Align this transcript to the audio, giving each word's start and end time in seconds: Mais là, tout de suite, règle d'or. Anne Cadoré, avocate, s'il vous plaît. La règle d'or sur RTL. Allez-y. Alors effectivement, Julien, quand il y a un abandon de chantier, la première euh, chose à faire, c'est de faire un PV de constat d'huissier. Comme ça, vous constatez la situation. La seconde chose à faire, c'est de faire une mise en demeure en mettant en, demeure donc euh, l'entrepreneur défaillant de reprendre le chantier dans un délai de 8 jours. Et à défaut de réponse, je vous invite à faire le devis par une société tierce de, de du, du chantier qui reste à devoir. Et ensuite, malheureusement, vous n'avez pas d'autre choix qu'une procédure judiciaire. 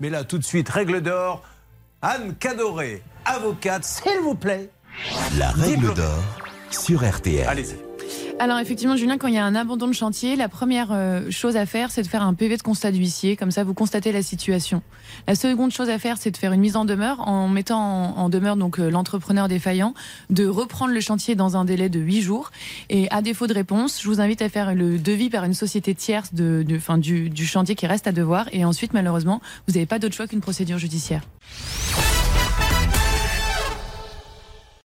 Mais 0.00 0.10
là, 0.10 0.24
tout 0.24 0.38
de 0.38 0.44
suite, 0.44 0.68
règle 0.68 1.02
d'or. 1.02 1.42
Anne 2.02 2.34
Cadoré, 2.36 3.02
avocate, 3.26 3.84
s'il 3.84 4.20
vous 4.22 4.34
plaît. 4.34 4.70
La 5.38 5.50
règle 5.50 5.92
d'or 5.94 6.24
sur 6.70 7.08
RTL. 7.08 7.46
Allez-y. 7.46 7.89
Alors 8.40 8.58
effectivement, 8.58 8.96
Julien, 8.96 9.18
quand 9.18 9.28
il 9.28 9.34
y 9.34 9.38
a 9.38 9.44
un 9.44 9.54
abandon 9.54 9.86
de 9.86 9.92
chantier, 9.92 10.34
la 10.34 10.48
première 10.48 10.92
euh, 10.92 11.30
chose 11.30 11.58
à 11.58 11.66
faire, 11.66 11.90
c'est 11.90 12.00
de 12.00 12.06
faire 12.06 12.22
un 12.22 12.32
PV 12.32 12.56
de 12.56 12.62
constat 12.62 12.90
d'huissier. 12.90 13.36
Comme 13.36 13.50
ça, 13.50 13.64
vous 13.64 13.74
constatez 13.74 14.12
la 14.12 14.22
situation. 14.22 14.80
La 15.28 15.34
seconde 15.34 15.72
chose 15.72 15.90
à 15.90 15.98
faire, 15.98 16.16
c'est 16.16 16.30
de 16.30 16.38
faire 16.38 16.54
une 16.54 16.62
mise 16.62 16.74
en 16.74 16.86
demeure 16.86 17.28
en 17.28 17.48
mettant 17.48 18.16
en, 18.16 18.30
demeure 18.30 18.56
donc 18.56 18.80
euh, 18.80 18.88
l'entrepreneur 18.88 19.46
défaillant 19.46 19.92
de 20.30 20.46
reprendre 20.46 20.94
le 20.94 21.00
chantier 21.00 21.34
dans 21.34 21.58
un 21.58 21.66
délai 21.66 21.90
de 21.90 22.00
8 22.00 22.22
jours. 22.22 22.50
Et 22.88 23.10
à 23.10 23.20
défaut 23.20 23.46
de 23.46 23.52
réponse, 23.52 24.00
je 24.00 24.08
vous 24.08 24.22
invite 24.22 24.40
à 24.40 24.48
faire 24.48 24.74
le 24.74 24.98
devis 24.98 25.28
par 25.28 25.44
une 25.44 25.52
société 25.52 25.94
tierce 25.94 26.32
de, 26.32 26.64
de 26.66 26.96
du, 26.96 27.28
du 27.28 27.46
chantier 27.46 27.74
qui 27.74 27.86
reste 27.86 28.06
à 28.06 28.12
devoir. 28.12 28.46
Et 28.52 28.64
ensuite, 28.64 28.94
malheureusement, 28.94 29.42
vous 29.68 29.74
n'avez 29.74 29.84
pas 29.84 29.98
d'autre 29.98 30.14
choix 30.14 30.26
qu'une 30.26 30.40
procédure 30.40 30.78
judiciaire. 30.78 31.20